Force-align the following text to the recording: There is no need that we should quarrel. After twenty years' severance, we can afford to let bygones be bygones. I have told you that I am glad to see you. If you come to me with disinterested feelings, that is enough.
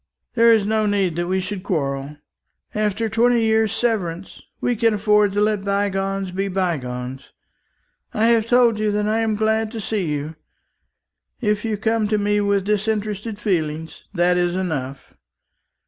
There 0.33 0.51
is 0.51 0.65
no 0.65 0.87
need 0.87 1.15
that 1.17 1.27
we 1.27 1.39
should 1.39 1.61
quarrel. 1.61 2.17
After 2.73 3.07
twenty 3.07 3.41
years' 3.41 3.71
severance, 3.71 4.41
we 4.59 4.75
can 4.75 4.95
afford 4.95 5.31
to 5.33 5.41
let 5.41 5.63
bygones 5.63 6.31
be 6.31 6.47
bygones. 6.47 7.29
I 8.11 8.25
have 8.29 8.47
told 8.47 8.79
you 8.79 8.89
that 8.93 9.07
I 9.07 9.19
am 9.19 9.35
glad 9.35 9.69
to 9.73 9.79
see 9.79 10.07
you. 10.07 10.37
If 11.39 11.63
you 11.63 11.77
come 11.77 12.07
to 12.07 12.17
me 12.17 12.41
with 12.41 12.63
disinterested 12.63 13.37
feelings, 13.37 14.01
that 14.11 14.37
is 14.37 14.55
enough. 14.55 15.13